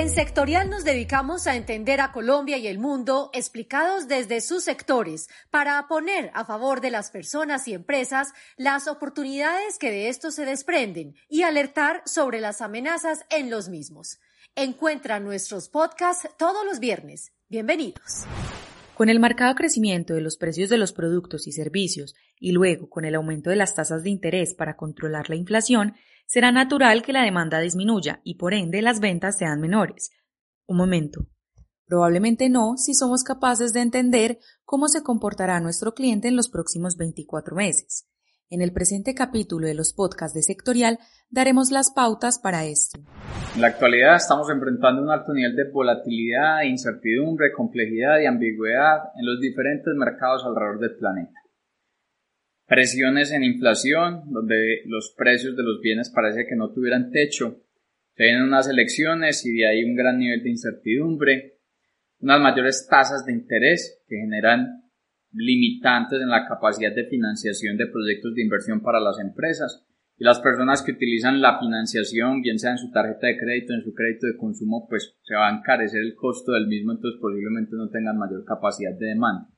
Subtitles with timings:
[0.00, 5.28] En Sectorial nos dedicamos a entender a Colombia y el mundo explicados desde sus sectores
[5.50, 10.46] para poner a favor de las personas y empresas las oportunidades que de esto se
[10.46, 14.20] desprenden y alertar sobre las amenazas en los mismos.
[14.56, 17.34] Encuentra nuestros podcasts todos los viernes.
[17.50, 18.24] Bienvenidos.
[18.94, 23.04] Con el marcado crecimiento de los precios de los productos y servicios y luego con
[23.04, 25.94] el aumento de las tasas de interés para controlar la inflación,
[26.30, 30.12] será natural que la demanda disminuya y por ende las ventas sean menores.
[30.64, 31.26] Un momento.
[31.88, 36.96] Probablemente no si somos capaces de entender cómo se comportará nuestro cliente en los próximos
[36.96, 38.06] 24 meses.
[38.48, 43.00] En el presente capítulo de los podcasts de Sectorial daremos las pautas para esto.
[43.56, 49.26] En la actualidad estamos enfrentando un alto nivel de volatilidad, incertidumbre, complejidad y ambigüedad en
[49.26, 51.39] los diferentes mercados alrededor del planeta
[52.70, 57.64] presiones en inflación, donde los precios de los bienes parece que no tuvieran techo.
[58.14, 61.58] Se vienen unas elecciones y de ahí un gran nivel de incertidumbre,
[62.20, 64.84] unas mayores tasas de interés que generan
[65.32, 69.84] limitantes en la capacidad de financiación de proyectos de inversión para las empresas
[70.16, 73.82] y las personas que utilizan la financiación, bien sea en su tarjeta de crédito, en
[73.82, 77.74] su crédito de consumo, pues se va a encarecer el costo del mismo, entonces posiblemente
[77.74, 79.48] no tengan mayor capacidad de demanda.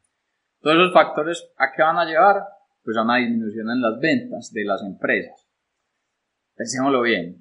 [0.63, 2.37] Todos esos factores, ¿a qué van a llevar?
[2.85, 5.49] Pues a una disminución en las ventas de las empresas.
[6.55, 7.39] Pensémoslo bien,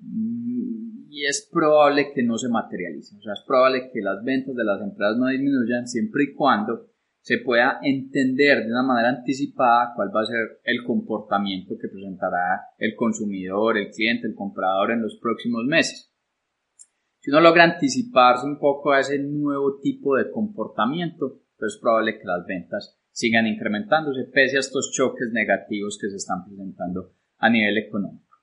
[1.10, 4.64] y es probable que no se materialice, o sea, es probable que las ventas de
[4.64, 6.88] las empresas no disminuyan siempre y cuando
[7.22, 12.70] se pueda entender de una manera anticipada cuál va a ser el comportamiento que presentará
[12.78, 16.12] el consumidor, el cliente, el comprador en los próximos meses.
[17.20, 22.18] Si uno logra anticiparse un poco a ese nuevo tipo de comportamiento, pues es probable
[22.18, 27.50] que las ventas sigan incrementándose pese a estos choques negativos que se están presentando a
[27.50, 28.38] nivel económico.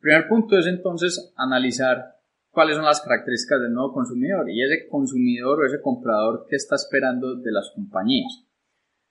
[0.00, 2.16] Primer punto es entonces analizar
[2.50, 6.76] cuáles son las características del nuevo consumidor y ese consumidor o ese comprador que está
[6.76, 8.44] esperando de las compañías.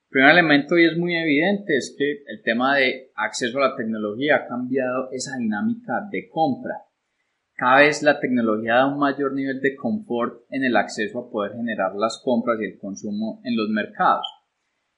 [0.10, 4.36] Primer elemento y es muy evidente es que el tema de acceso a la tecnología
[4.36, 6.76] ha cambiado esa dinámica de compra.
[7.56, 11.54] Cada vez la tecnología da un mayor nivel de confort en el acceso a poder
[11.54, 14.28] generar las compras y el consumo en los mercados.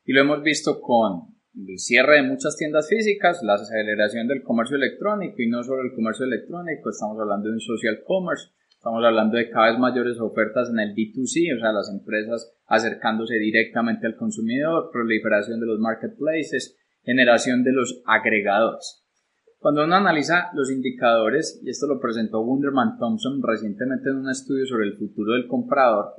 [0.05, 4.75] Y lo hemos visto con el cierre de muchas tiendas físicas, la aceleración del comercio
[4.75, 9.37] electrónico y no solo el comercio electrónico, estamos hablando de un social commerce, estamos hablando
[9.37, 14.17] de cada vez mayores ofertas en el B2C, o sea, las empresas acercándose directamente al
[14.17, 19.05] consumidor, proliferación de los marketplaces, generación de los agregadores.
[19.59, 24.65] Cuando uno analiza los indicadores, y esto lo presentó Wunderman Thompson recientemente en un estudio
[24.65, 26.15] sobre el futuro del comprador,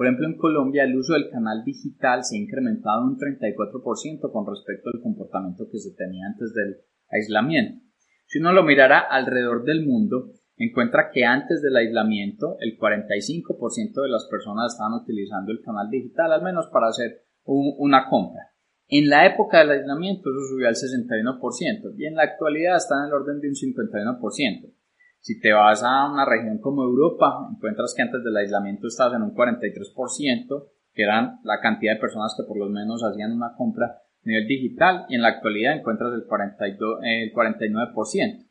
[0.00, 4.46] por ejemplo, en Colombia el uso del canal digital se ha incrementado un 34% con
[4.46, 6.78] respecto al comportamiento que se tenía antes del
[7.10, 7.84] aislamiento.
[8.24, 14.08] Si uno lo mirara alrededor del mundo, encuentra que antes del aislamiento el 45% de
[14.08, 18.54] las personas estaban utilizando el canal digital, al menos para hacer una compra.
[18.88, 23.08] En la época del aislamiento eso subió al 61% y en la actualidad está en
[23.08, 24.72] el orden de un 51%.
[25.20, 29.22] Si te vas a una región como Europa, encuentras que antes del aislamiento estabas en
[29.22, 33.86] un 43%, que eran la cantidad de personas que por lo menos hacían una compra
[33.86, 38.46] a nivel digital, y en la actualidad encuentras el, 42, el 49%.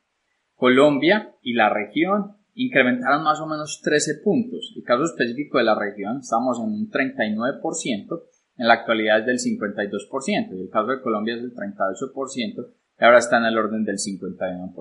[0.55, 4.73] Colombia y la región incrementaron más o menos 13 puntos.
[4.75, 8.23] El caso específico de la región, estamos en un 39%,
[8.57, 13.03] en la actualidad es del 52%, y el caso de Colombia es del 38%, y
[13.03, 14.73] ahora está en el orden del 51%.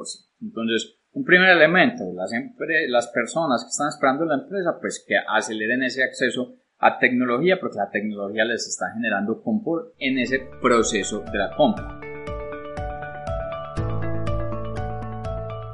[0.43, 2.30] Entonces, un primer elemento, las,
[2.88, 7.78] las personas que están esperando la empresa, pues que aceleren ese acceso a tecnología, porque
[7.78, 11.98] la tecnología les está generando confort en ese proceso de la compra.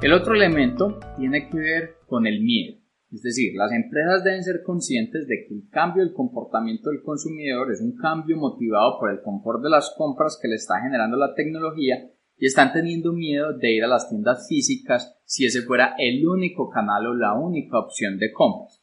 [0.01, 2.79] El otro elemento tiene que ver con el miedo.
[3.11, 7.71] Es decir, las empresas deben ser conscientes de que el cambio del comportamiento del consumidor
[7.71, 11.35] es un cambio motivado por el confort de las compras que le está generando la
[11.35, 16.25] tecnología y están teniendo miedo de ir a las tiendas físicas si ese fuera el
[16.27, 18.81] único canal o la única opción de compras.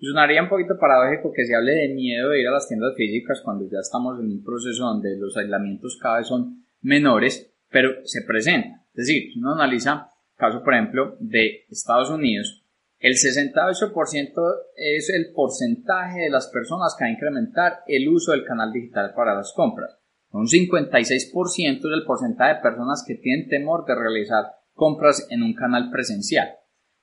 [0.00, 3.40] Sonaría un poquito paradójico que se hable de miedo de ir a las tiendas físicas
[3.44, 8.22] cuando ya estamos en un proceso donde los aislamientos cada vez son menores, pero se
[8.22, 8.84] presenta.
[8.94, 12.64] Es decir, uno analiza caso, por ejemplo, de Estados Unidos,
[13.00, 14.32] el 68%
[14.74, 19.12] es el porcentaje de las personas que va a incrementar el uso del canal digital
[19.14, 19.98] para las compras.
[20.30, 24.44] Un 56% es el porcentaje de personas que tienen temor de realizar
[24.74, 26.48] compras en un canal presencial.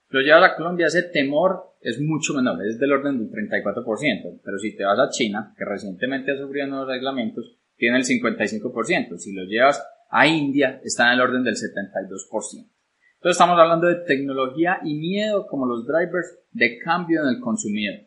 [0.10, 4.42] Lo lleva a Colombia, ese temor es mucho menor, es del orden del 34%.
[4.44, 9.18] Pero si te vas a China, que recientemente ha sufrido nuevos aislamientos, tiene el 55%.
[9.18, 12.70] Si lo llevas a India, está en el orden del 72%.
[13.26, 18.06] Entonces estamos hablando de tecnología y miedo como los drivers de cambio en el consumidor.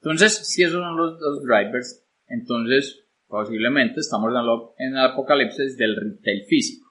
[0.00, 2.99] Entonces, si esos son los dos drivers, entonces
[3.30, 4.32] posiblemente estamos
[4.76, 6.88] en el apocalipsis del retail físico.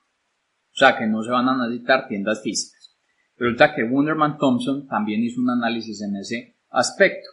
[0.72, 2.98] O sea que no se van a necesitar tiendas físicas.
[3.36, 7.30] Resulta que Wunderman Thompson también hizo un análisis en ese aspecto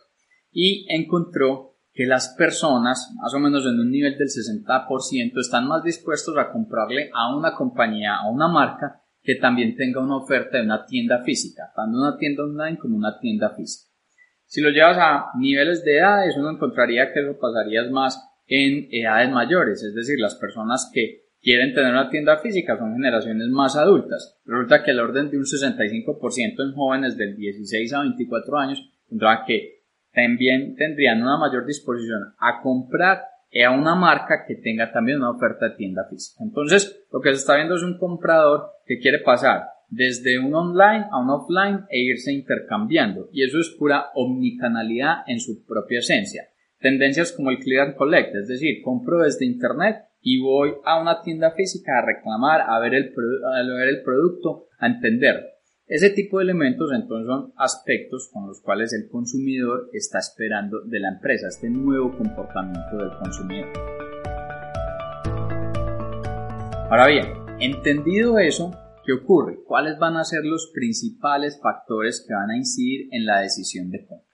[0.50, 5.82] y encontró que las personas, más o menos en un nivel del 60%, están más
[5.82, 10.64] dispuestos a comprarle a una compañía, a una marca que también tenga una oferta de
[10.64, 13.90] una tienda física, tanto una tienda online como una tienda física.
[14.44, 19.30] Si lo llevas a niveles de edades, uno encontraría que eso pasaría más en edades
[19.30, 24.38] mayores, es decir, las personas que quieren tener una tienda física son generaciones más adultas.
[24.44, 29.44] Resulta que el orden de un 65% en jóvenes del 16 a 24 años tendrá
[29.46, 29.82] que
[30.12, 33.22] también tendrían una mayor disposición a comprar
[33.64, 36.42] a una marca que tenga también una oferta de tienda física.
[36.42, 41.06] Entonces, lo que se está viendo es un comprador que quiere pasar desde un online
[41.10, 43.28] a un offline e irse intercambiando.
[43.32, 46.48] Y eso es pura omnicanalidad en su propia esencia.
[46.88, 51.20] Tendencias como el clear and collect, es decir, compro desde internet y voy a una
[51.20, 53.12] tienda física a reclamar, a ver el,
[53.52, 55.56] a ver el producto, a entender
[55.88, 60.98] ese tipo de elementos entonces son aspectos con los cuales el consumidor está esperando de
[60.98, 63.68] la empresa, este nuevo comportamiento del consumidor.
[66.90, 67.26] Ahora bien,
[67.60, 68.72] entendido eso,
[69.04, 69.62] ¿qué ocurre?
[69.64, 74.04] ¿Cuáles van a ser los principales factores que van a incidir en la decisión de
[74.06, 74.25] compra?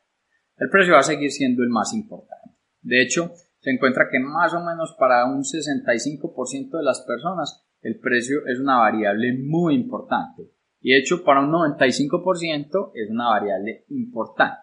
[0.62, 2.56] El precio va a seguir siendo el más importante.
[2.82, 7.98] De hecho, se encuentra que más o menos para un 65% de las personas el
[7.98, 13.86] precio es una variable muy importante y de hecho para un 95% es una variable
[13.88, 14.60] importante.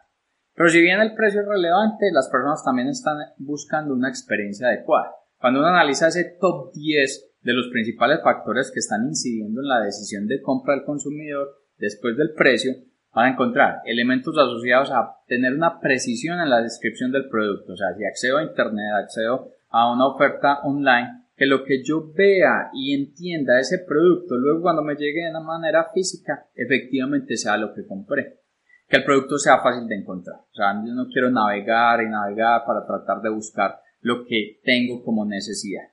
[0.55, 5.11] Pero si bien el precio es relevante, las personas también están buscando una experiencia adecuada.
[5.37, 9.81] Cuando uno analiza ese top 10 de los principales factores que están incidiendo en la
[9.81, 12.71] decisión de compra del consumidor después del precio,
[13.19, 17.74] van a encontrar elementos asociados a tener una precisión en la descripción del producto.
[17.74, 22.13] O sea, si accedo a Internet, accedo a una oferta online, que lo que yo
[22.13, 27.57] vea y entienda ese producto, luego cuando me llegue de una manera física, efectivamente sea
[27.57, 28.39] lo que compré.
[28.88, 30.38] Que el producto sea fácil de encontrar.
[30.38, 35.04] O sea, yo no quiero navegar y navegar para tratar de buscar lo que tengo
[35.04, 35.83] como necesidad.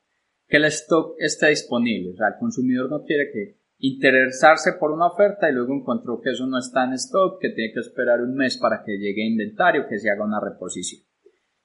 [0.46, 2.12] Que el stock esté disponible.
[2.12, 6.30] O sea, el consumidor no quiere que interesarse por una oferta y luego encontró que
[6.30, 9.86] eso no está en stock, que tiene que esperar un mes para que llegue inventario,
[9.88, 11.06] que se haga una reposición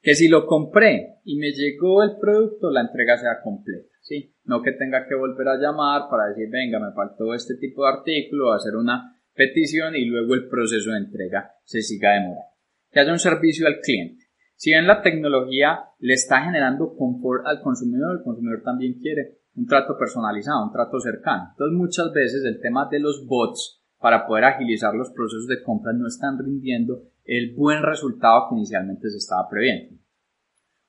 [0.01, 4.35] que si lo compré y me llegó el producto, la entrega sea completa, ¿sí?
[4.45, 7.91] No que tenga que volver a llamar para decir, venga, me faltó este tipo de
[7.91, 12.49] artículo, hacer una petición y luego el proceso de entrega se siga demorando.
[12.89, 14.25] Que haya un servicio al cliente.
[14.55, 19.65] Si bien la tecnología le está generando confort al consumidor, el consumidor también quiere un
[19.65, 21.49] trato personalizado, un trato cercano.
[21.51, 25.93] Entonces muchas veces el tema de los bots para poder agilizar los procesos de compra
[25.93, 29.95] no están rindiendo el buen resultado que inicialmente se estaba previendo.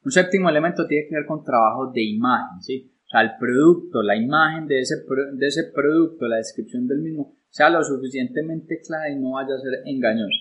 [0.04, 2.92] Un séptimo elemento tiene que ver con trabajo de imagen, ¿sí?
[3.04, 4.96] O sea, el producto, la imagen de ese,
[5.34, 9.60] de ese producto, la descripción del mismo, sea lo suficientemente clara y no vaya a
[9.60, 10.38] ser engañoso.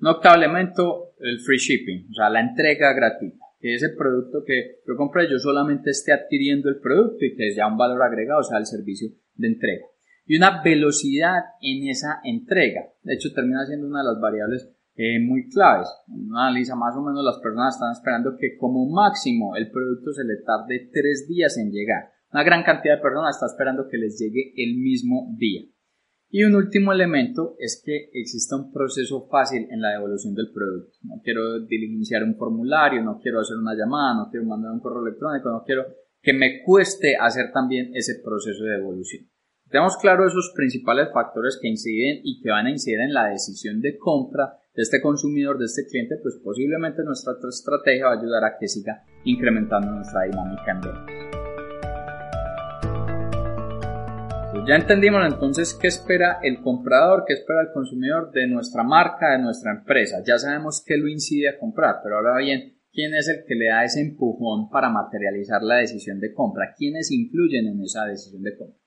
[0.00, 3.44] Un octavo elemento, el free shipping, o sea, la entrega gratuita.
[3.64, 7.66] Que ese producto que yo compré, yo solamente esté adquiriendo el producto y que sea
[7.66, 9.86] un valor agregado, o sea, el servicio de entrega.
[10.26, 12.92] Y una velocidad en esa entrega.
[13.02, 15.88] De hecho, termina siendo una de las variables eh, muy claves.
[16.08, 20.24] Uno analiza más o menos las personas están esperando que como máximo el producto se
[20.24, 22.12] le tarde tres días en llegar.
[22.34, 25.62] Una gran cantidad de personas está esperando que les llegue el mismo día.
[26.30, 30.96] Y un último elemento es que exista un proceso fácil en la devolución del producto.
[31.02, 35.06] No quiero diligenciar un formulario, no quiero hacer una llamada, no quiero mandar un correo
[35.06, 35.84] electrónico, no quiero
[36.20, 39.28] que me cueste hacer también ese proceso de devolución.
[39.68, 43.80] Tenemos claro esos principales factores que inciden y que van a incidir en la decisión
[43.80, 48.44] de compra de este consumidor, de este cliente, pues posiblemente nuestra estrategia va a ayudar
[48.44, 51.33] a que siga incrementando nuestra dinámica en ventas.
[54.66, 59.42] Ya entendimos entonces qué espera el comprador, qué espera el consumidor de nuestra marca, de
[59.42, 60.22] nuestra empresa.
[60.26, 63.66] Ya sabemos qué lo incide a comprar, pero ahora bien, ¿quién es el que le
[63.66, 66.74] da ese empujón para materializar la decisión de compra?
[66.76, 68.78] ¿Quiénes influyen en esa decisión de compra?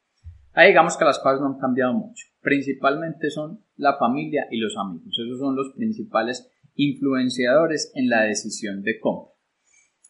[0.53, 2.25] Ahí digamos que las cosas no han cambiado mucho.
[2.41, 5.15] Principalmente son la familia y los amigos.
[5.19, 9.33] Esos son los principales influenciadores en la decisión de compra.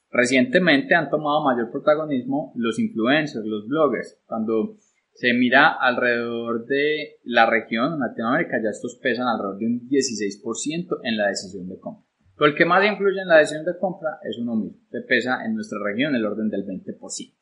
[0.09, 4.21] Recientemente han tomado mayor protagonismo los influencers, los bloggers.
[4.25, 4.77] Cuando
[5.17, 10.99] se mira alrededor de la región, en Latinoamérica, ya estos pesan alrededor de un 16%
[11.01, 12.05] en la decisión de compra.
[12.37, 15.43] Pero el que más influye en la decisión de compra es uno mismo, que pesa
[15.43, 17.35] en nuestra región el orden del 20%.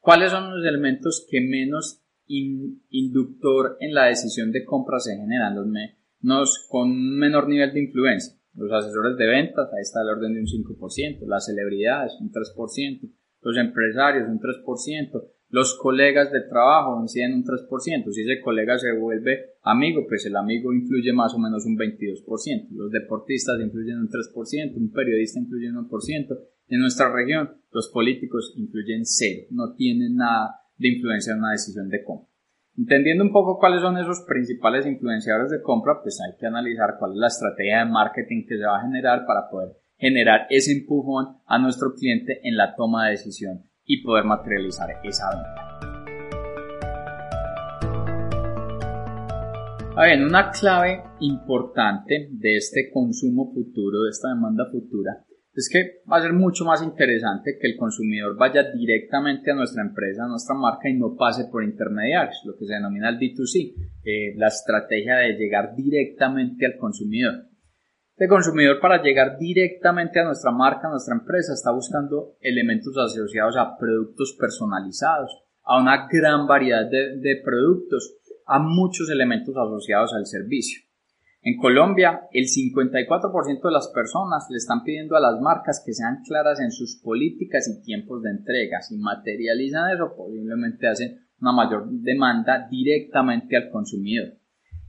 [0.00, 5.66] ¿Cuáles son los elementos que menos inductor en la decisión de compra se generan los
[5.66, 8.38] menos con un menor nivel de influencia.
[8.52, 13.10] Los asesores de ventas, ahí está el orden de un 5%, las celebridades, un 3%,
[13.40, 18.12] los empresarios, un 3%, los colegas de trabajo inciden un 3%.
[18.12, 22.68] Si ese colega se vuelve amigo, pues el amigo influye más o menos un 22%.
[22.72, 26.38] Los deportistas influyen un 3%, un periodista influye un 1%.
[26.68, 31.88] En nuestra región, los políticos influyen cero, no tienen nada de influencia en una decisión
[31.88, 32.28] de compra.
[32.76, 37.12] Entendiendo un poco cuáles son esos principales influenciadores de compra, pues hay que analizar cuál
[37.12, 41.38] es la estrategia de marketing que se va a generar para poder generar ese empujón
[41.44, 45.68] a nuestro cliente en la toma de decisión y poder materializar esa venta.
[49.96, 55.24] A ver, una clave importante de este consumo futuro, de esta demanda futura,
[55.58, 59.82] es que va a ser mucho más interesante que el consumidor vaya directamente a nuestra
[59.82, 63.74] empresa, a nuestra marca y no pase por intermediarios, lo que se denomina el D2C,
[64.04, 67.47] eh, la estrategia de llegar directamente al consumidor.
[68.18, 73.56] Este consumidor para llegar directamente a nuestra marca, a nuestra empresa, está buscando elementos asociados
[73.56, 80.82] a productos personalizados, a una gran variedad de productos, a muchos elementos asociados al servicio.
[81.42, 86.24] En Colombia, el 54% de las personas le están pidiendo a las marcas que sean
[86.26, 88.82] claras en sus políticas y tiempos de entrega.
[88.82, 94.32] Si materializan eso, posiblemente hacen una mayor demanda directamente al consumidor.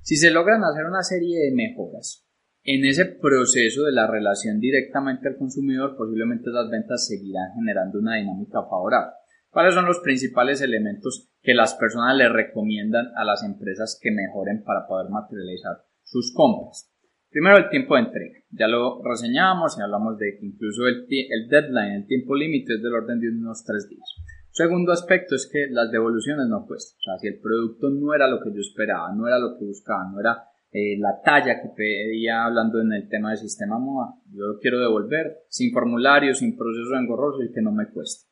[0.02, 2.26] Si se logran hacer una serie de mejoras
[2.64, 8.18] en ese proceso de la relación directamente al consumidor, posiblemente las ventas seguirán generando una
[8.18, 9.14] dinámica favorable.
[9.50, 14.64] ¿Cuáles son los principales elementos que las personas le recomiendan a las empresas que mejoren
[14.64, 16.92] para poder materializar sus compras.
[17.30, 18.40] Primero el tiempo de entrega.
[18.52, 22.82] Ya lo reseñamos y hablamos de que incluso el, el deadline, el tiempo límite es
[22.82, 24.10] del orden de unos tres días.
[24.52, 26.98] Segundo aspecto es que las devoluciones no cuestan.
[26.98, 29.66] O sea, si el producto no era lo que yo esperaba, no era lo que
[29.66, 34.16] buscaba, no era eh, la talla que pedía hablando en el tema del sistema MOA,
[34.32, 38.30] yo lo quiero devolver sin formulario, sin proceso engorroso y que no me cueste.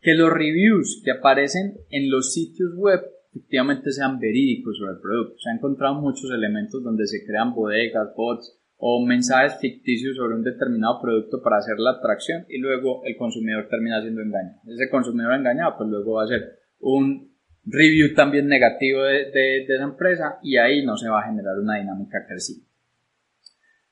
[0.00, 5.38] Que los reviews que aparecen en los sitios web efectivamente sean verídicos sobre el producto.
[5.38, 10.42] Se han encontrado muchos elementos donde se crean bodegas, bots o mensajes ficticios sobre un
[10.42, 14.60] determinado producto para hacer la atracción y luego el consumidor termina siendo engañado.
[14.66, 17.31] Ese consumidor engañado pues luego va a hacer un
[17.64, 22.24] review también negativo de, esa empresa y ahí no se va a generar una dinámica
[22.26, 22.66] creciente.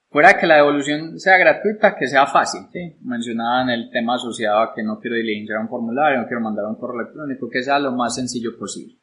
[0.08, 2.62] Fuera que la devolución sea gratuita, que sea fácil.
[2.72, 2.96] ¿sí?
[3.02, 6.76] Mencionaban el tema asociado a que no quiero diligenciar un formulario, no quiero mandar un
[6.76, 9.00] correo electrónico, que sea lo más sencillo posible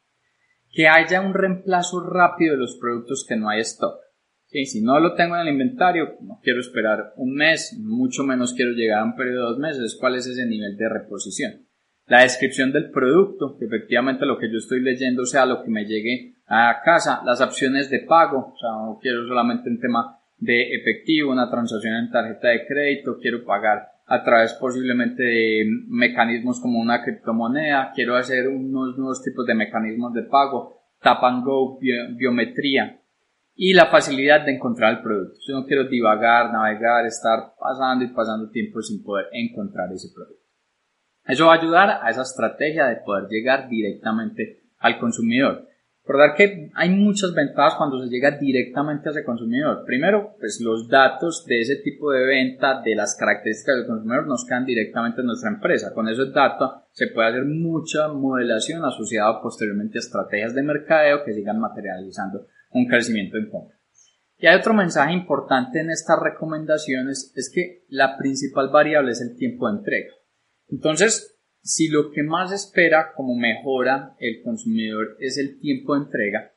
[0.78, 4.00] que haya un reemplazo rápido de los productos que no hay stock.
[4.48, 8.74] si no lo tengo en el inventario, no quiero esperar un mes, mucho menos quiero
[8.74, 11.67] llegar a un periodo de dos meses, ¿cuál es ese nivel de reposición?
[12.08, 15.86] La descripción del producto, que efectivamente lo que yo estoy leyendo sea lo que me
[15.86, 20.74] llegue a casa, las opciones de pago, o sea, no quiero solamente un tema de
[20.74, 26.80] efectivo, una transacción en tarjeta de crédito, quiero pagar a través posiblemente de mecanismos como
[26.80, 31.78] una criptomoneda, quiero hacer unos nuevos tipos de mecanismos de pago, tap and go,
[32.16, 33.02] biometría
[33.54, 35.40] y la facilidad de encontrar el producto.
[35.46, 40.47] Yo no quiero divagar, navegar, estar pasando y pasando tiempo sin poder encontrar ese producto.
[41.28, 45.68] Eso va a ayudar a esa estrategia de poder llegar directamente al consumidor.
[46.08, 49.84] Recordar que hay muchas ventajas cuando se llega directamente a ese consumidor.
[49.86, 54.46] Primero, pues los datos de ese tipo de venta, de las características del consumidor, nos
[54.46, 55.94] quedan directamente en nuestra empresa.
[55.94, 61.34] Con esos datos se puede hacer mucha modelación asociada posteriormente a estrategias de mercadeo que
[61.34, 63.78] sigan materializando un crecimiento en compra.
[64.38, 69.36] Y hay otro mensaje importante en estas recomendaciones, es que la principal variable es el
[69.36, 70.14] tiempo de entrega.
[70.70, 76.54] Entonces, si lo que más espera como mejora el consumidor es el tiempo de entrega,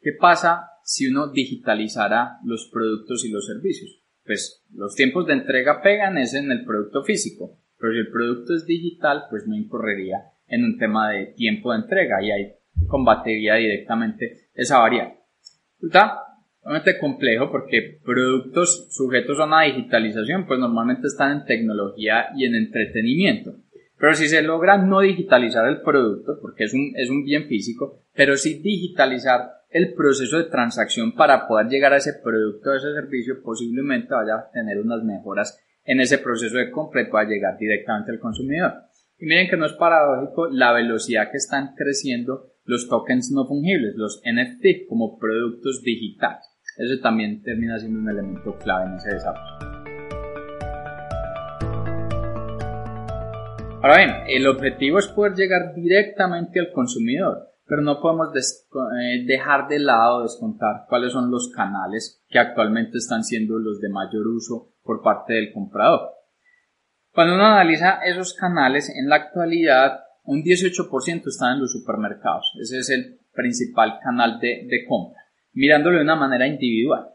[0.00, 4.02] ¿qué pasa si uno digitalizara los productos y los servicios?
[4.24, 8.54] Pues los tiempos de entrega pegan es en el producto físico, pero si el producto
[8.54, 10.16] es digital, pues no incorrería
[10.46, 12.54] en un tema de tiempo de entrega y ahí
[12.86, 15.18] combatiría directamente esa variable.
[15.80, 16.23] Está
[16.64, 22.54] realmente complejo porque productos sujetos a una digitalización pues normalmente están en tecnología y en
[22.54, 23.56] entretenimiento.
[23.98, 28.02] Pero si se logra no digitalizar el producto, porque es un, es un bien físico,
[28.14, 32.92] pero sí digitalizar el proceso de transacción para poder llegar a ese producto o ese
[32.92, 37.56] servicio, posiblemente vaya a tener unas mejoras en ese proceso de compra y pueda llegar
[37.58, 38.72] directamente al consumidor.
[39.18, 43.94] Y miren que no es paradójico la velocidad que están creciendo los tokens no fungibles,
[43.96, 46.53] los NFT, como productos digitales.
[46.76, 49.74] Eso también termina siendo un elemento clave en ese desarrollo.
[53.82, 57.50] Ahora bien, el objetivo es poder llegar directamente al consumidor.
[57.66, 63.24] pero no podemos eh, dejar de lado descontar cuáles son los canales que actualmente están
[63.24, 66.10] siendo los de mayor uso por parte del comprador.
[67.12, 72.52] Cuando uno analiza esos canales, en la actualidad un 18% están en los supermercados.
[72.60, 75.20] Ese es el principal canal de, de compra,
[75.54, 77.06] mirándolo de una manera individual.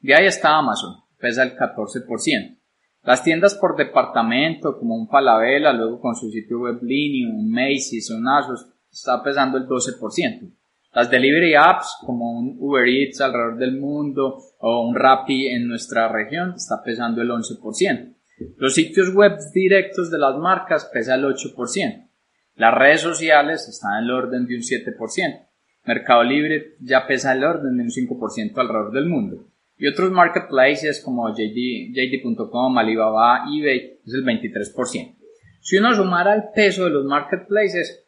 [0.00, 2.58] De ahí está Amazon, pesa el 14%.
[3.04, 8.10] Las tiendas por departamento, como un Falabella, luego con su sitio web Linio, un Macy's,
[8.10, 10.50] un Asos, está pesando el 12%.
[10.94, 16.08] Las delivery apps, como un Uber Eats alrededor del mundo o un Rappi en nuestra
[16.08, 18.14] región, está pesando el 11%.
[18.56, 22.08] Los sitios web directos de las marcas pesa el 8%.
[22.56, 25.46] Las redes sociales están en el orden de un 7%.
[25.86, 29.48] Mercado Libre ya pesa el orden de un 5% alrededor del mundo.
[29.76, 35.16] Y otros marketplaces como JD, JD.com, Alibaba, eBay es el 23%.
[35.60, 38.06] Si uno sumara el peso de los marketplaces,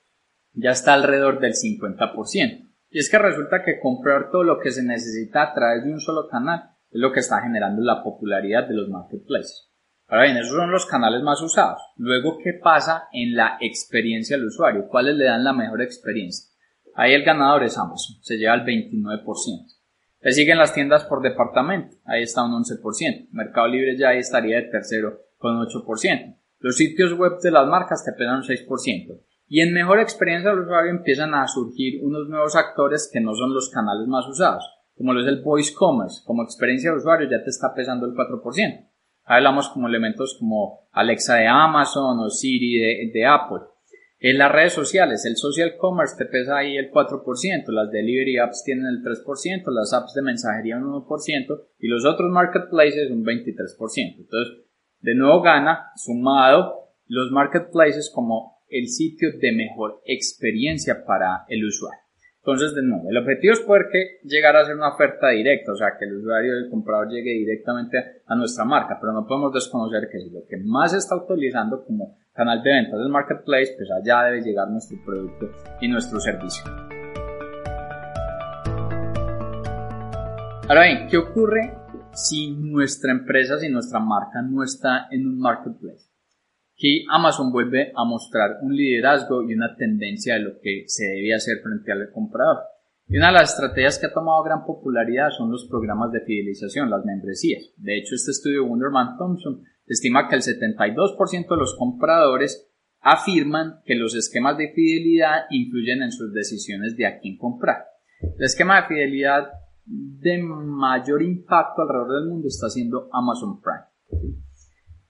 [0.53, 2.67] ya está alrededor del 50%.
[2.91, 6.01] Y es que resulta que comprar todo lo que se necesita a través de un
[6.01, 9.71] solo canal es lo que está generando la popularidad de los marketplaces.
[10.09, 11.83] Ahora bien, esos son los canales más usados.
[11.97, 14.87] Luego, ¿qué pasa en la experiencia del usuario?
[14.89, 16.46] ¿Cuáles le dan la mejor experiencia?
[16.97, 19.23] Ahí el ganador es Amazon, se lleva el 29%.
[20.23, 23.29] Le siguen las tiendas por departamento, ahí está un 11%.
[23.33, 26.37] Mercado Libre ya ahí estaría de tercero con 8%.
[26.59, 29.21] Los sitios web de las marcas te pegan un 6%.
[29.49, 33.55] Y en mejor experiencia del usuario empiezan a surgir unos nuevos actores que no son
[33.55, 34.65] los canales más usados,
[34.97, 36.23] como lo es el voice commerce.
[36.25, 38.89] Como experiencia de usuario ya te está pesando el 4%.
[39.25, 43.61] Hablamos como elementos como Alexa de Amazon o Siri de, de Apple.
[44.19, 47.23] En las redes sociales, el social commerce te pesa ahí el 4%,
[47.69, 52.31] las delivery apps tienen el 3%, las apps de mensajería un 1% y los otros
[52.31, 54.17] marketplaces un 23%.
[54.19, 54.57] Entonces,
[55.01, 62.01] de nuevo gana, sumado, los marketplaces como el sitio de mejor experiencia para el usuario.
[62.39, 65.77] Entonces, de nuevo, el objetivo es poder que llegar a ser una oferta directa, o
[65.77, 70.09] sea, que el usuario del comprador llegue directamente a nuestra marca, pero no podemos desconocer
[70.11, 74.43] que lo que más está utilizando como canal de ventas del marketplace, pues allá debe
[74.43, 76.65] llegar nuestro producto y nuestro servicio.
[80.69, 81.73] Ahora bien, ¿qué ocurre
[82.13, 86.11] si nuestra empresa, si nuestra marca no está en un marketplace?
[86.77, 91.35] Que Amazon vuelve a mostrar un liderazgo y una tendencia de lo que se debe
[91.35, 92.59] hacer frente al comprador.
[93.09, 96.91] Y una de las estrategias que ha tomado gran popularidad son los programas de fidelización,
[96.91, 97.63] las membresías.
[97.77, 102.69] De hecho, este estudio de Wunderman Thompson estima que el 72% de los compradores
[103.01, 107.85] afirman que los esquemas de fidelidad influyen en sus decisiones de a quién comprar.
[108.21, 109.49] El esquema de fidelidad
[109.85, 114.33] de mayor impacto alrededor del mundo está siendo Amazon Prime.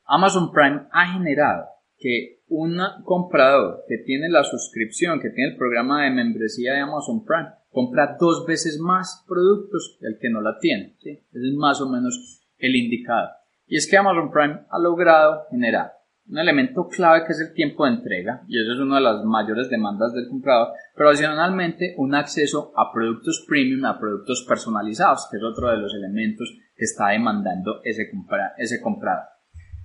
[0.04, 1.66] Amazon Prime ha generado
[1.98, 7.24] que un comprador que tiene la suscripción, que tiene el programa de membresía de Amazon
[7.24, 10.96] Prime, compra dos veces más productos que el que no la tiene.
[11.00, 13.30] Ese es más o menos el indicado.
[13.66, 15.92] Y es que Amazon Prime ha logrado generar
[16.28, 19.24] un elemento clave que es el tiempo de entrega, y eso es una de las
[19.24, 25.36] mayores demandas del comprador, pero adicionalmente un acceso a productos premium, a productos personalizados, que
[25.36, 28.10] es otro de los elementos que está demandando ese,
[28.58, 29.24] ese comprador.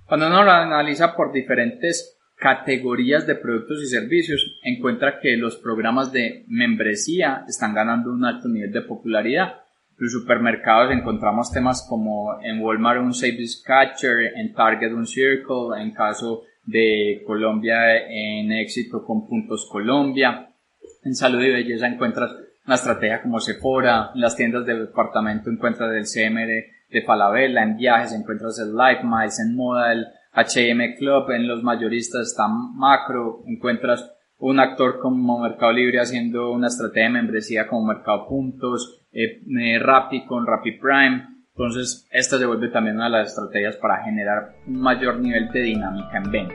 [0.06, 6.10] Cuando uno lo analiza por diferentes categorías de productos y servicios, encuentra que los programas
[6.10, 9.61] de membresía están ganando un alto nivel de popularidad
[10.02, 15.92] los supermercados encontramos temas como en Walmart un Savings Catcher, en Target un Circle, en
[15.92, 20.48] caso de Colombia en éxito con Puntos Colombia.
[21.04, 22.32] En salud y belleza encuentras
[22.66, 26.50] una estrategia como Sephora, en las tiendas del departamento encuentras el CMR
[26.90, 31.62] de Falabella, en viajes encuentras el Life Miles, en moda el H&M Club, en los
[31.62, 37.86] mayoristas está Macro, encuentras un actor como Mercado Libre haciendo una estrategia de membresía como
[37.86, 41.28] Mercado Puntos, eh, eh, Rappi con Rappi Prime.
[41.54, 45.60] Entonces, esta se vuelve también una de las estrategias para generar un mayor nivel de
[45.60, 46.54] dinámica en venta.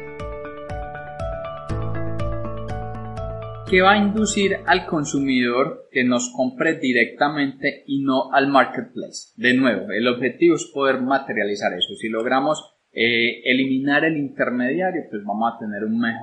[3.69, 9.33] ¿Qué va a inducir al consumidor que nos compre directamente y no al marketplace?
[9.35, 11.93] De nuevo, el objetivo es poder materializar eso.
[11.95, 16.15] Si logramos eh, eliminar el intermediario, pues vamos a tener una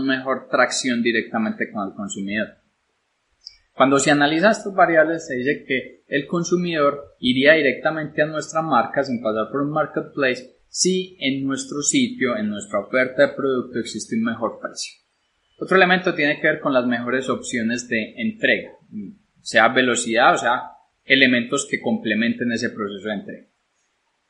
[0.00, 2.48] mejor tracción directamente con el consumidor.
[3.76, 9.04] Cuando se analiza estas variables, se dice que el consumidor iría directamente a nuestra marca
[9.04, 14.16] sin pasar por un marketplace si en nuestro sitio, en nuestra oferta de producto existe
[14.16, 14.94] un mejor precio.
[15.58, 18.70] Otro elemento tiene que ver con las mejores opciones de entrega,
[19.42, 20.62] sea velocidad o sea
[21.04, 23.46] elementos que complementen ese proceso de entrega.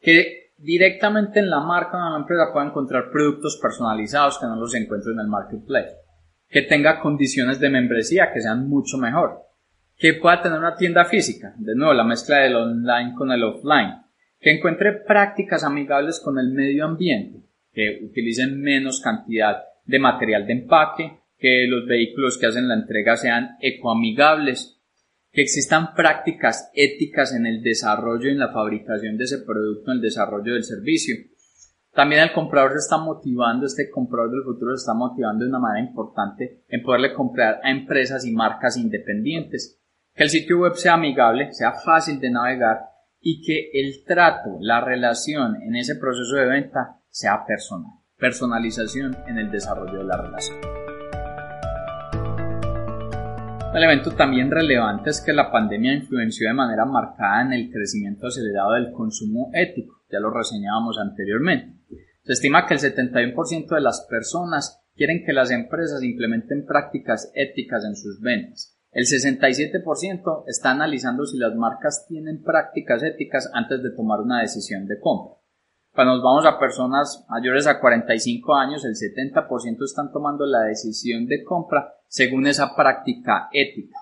[0.01, 4.57] Que directamente en la marca o en la empresa pueda encontrar productos personalizados que no
[4.57, 6.06] los encuentro en el marketplace.
[6.49, 9.43] Que tenga condiciones de membresía que sean mucho mejor,
[9.97, 13.95] que pueda tener una tienda física, de nuevo la mezcla del online con el offline,
[14.41, 17.41] que encuentre prácticas amigables con el medio ambiente,
[17.73, 23.17] que utilicen menos cantidad de material de empaque, que los vehículos que hacen la entrega
[23.17, 24.81] sean ecoamigables,
[25.33, 29.97] que existan prácticas éticas en el desarrollo y en la fabricación de ese producto, en
[29.97, 31.15] el desarrollo del servicio.
[31.97, 35.59] También el comprador se está motivando, este comprador del futuro se está motivando de una
[35.59, 39.81] manera importante en poderle comprar a empresas y marcas independientes.
[40.15, 42.81] Que el sitio web sea amigable, sea fácil de navegar
[43.19, 47.93] y que el trato, la relación en ese proceso de venta sea personal.
[48.19, 50.59] Personalización en el desarrollo de la relación.
[53.71, 58.27] Un elemento también relevante es que la pandemia influenció de manera marcada en el crecimiento
[58.27, 61.76] acelerado del consumo ético, ya lo reseñábamos anteriormente.
[62.27, 67.85] Se estima que el 71% de las personas quieren que las empresas implementen prácticas éticas
[67.85, 73.91] en sus ventas el 67% está analizando si las marcas tienen prácticas éticas antes de
[73.91, 75.35] tomar una decisión de compra.
[75.93, 81.27] Cuando nos vamos a personas mayores a 45 años, el 70% están tomando la decisión
[81.27, 83.99] de compra según esa práctica ética.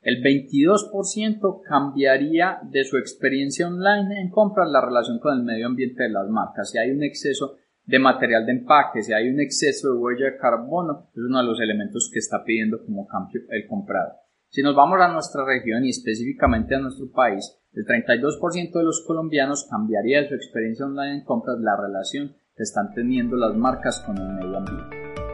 [0.00, 6.04] El 22% cambiaría de su experiencia online en compras la relación con el medio ambiente
[6.04, 6.70] de las marcas.
[6.70, 7.56] Si hay un exceso
[7.88, 11.44] de material de empaque, si hay un exceso de huella de carbono, es uno de
[11.44, 14.12] los elementos que está pidiendo como cambio el comprador.
[14.50, 19.02] Si nos vamos a nuestra región y específicamente a nuestro país, el 32% de los
[19.06, 24.02] colombianos cambiaría de su experiencia online en compras la relación que están teniendo las marcas
[24.04, 25.27] con el medio ambiente.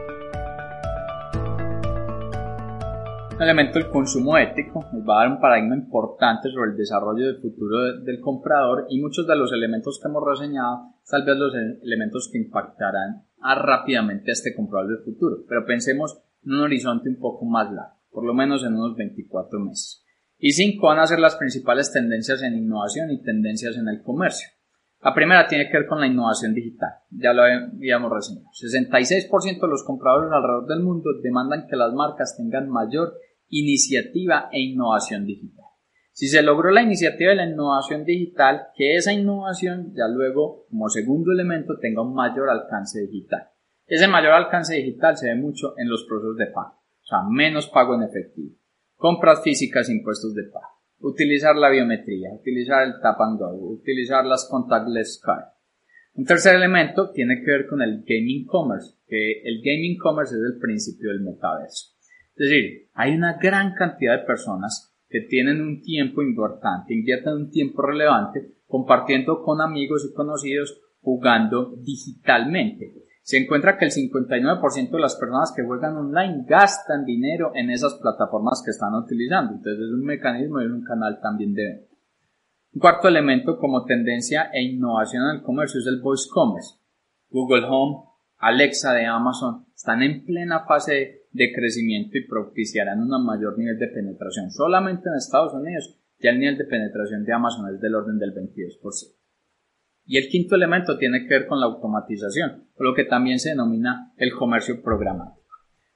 [3.35, 7.25] Un elemento del consumo ético nos va a dar un paradigma importante sobre el desarrollo
[7.25, 11.53] del futuro del comprador y muchos de los elementos que hemos reseñado, tal vez los
[11.83, 15.43] elementos que impactarán rápidamente a este comprador del futuro.
[15.47, 19.59] Pero pensemos en un horizonte un poco más largo por lo menos en unos 24
[19.59, 20.01] meses.
[20.39, 24.47] Y cinco van a ser las principales tendencias en innovación y tendencias en el comercio.
[25.03, 28.47] La primera tiene que ver con la innovación digital, ya lo habíamos reseñado.
[28.47, 33.13] 66% de los compradores alrededor del mundo demandan que las marcas tengan mayor
[33.49, 35.65] iniciativa e innovación digital.
[36.11, 40.87] Si se logró la iniciativa de la innovación digital, que esa innovación ya luego, como
[40.87, 43.49] segundo elemento, tenga un mayor alcance digital.
[43.85, 46.81] Ese mayor alcance digital se ve mucho en los procesos de pago.
[47.03, 48.55] O sea, menos pago en efectivo.
[48.95, 50.75] Compras físicas, impuestos de pago.
[50.99, 55.43] Utilizar la biometría, utilizar el tap and go, utilizar las contactless card.
[56.13, 60.41] Un tercer elemento tiene que ver con el gaming commerce, que el gaming commerce es
[60.53, 61.94] el principio del metaverso.
[62.35, 67.49] Es decir, hay una gran cantidad de personas que tienen un tiempo importante, invierten un
[67.49, 74.99] tiempo relevante compartiendo con amigos y conocidos jugando digitalmente se encuentra que el 59% de
[74.99, 79.53] las personas que juegan online gastan dinero en esas plataformas que están utilizando.
[79.53, 81.95] Entonces es un mecanismo y es un canal también de venta.
[82.75, 86.75] Un cuarto elemento como tendencia e innovación en el comercio es el voice commerce.
[87.31, 88.03] Google Home,
[88.37, 93.87] Alexa de Amazon están en plena fase de crecimiento y propiciarán un mayor nivel de
[93.87, 94.51] penetración.
[94.51, 98.33] Solamente en Estados Unidos ya el nivel de penetración de Amazon es del orden del
[98.33, 99.15] 22%.
[100.07, 104.13] Y el quinto elemento tiene que ver con la automatización, lo que también se denomina
[104.17, 105.41] el comercio programático.